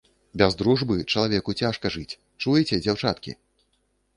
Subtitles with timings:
[0.41, 2.17] Без дружбы чалавеку цяжка жыць,
[2.47, 3.37] чуеце, дзяўчаткі?